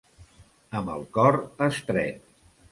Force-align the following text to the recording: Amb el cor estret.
Amb 0.79 0.89
el 0.95 1.05
cor 1.19 1.39
estret. 1.69 2.29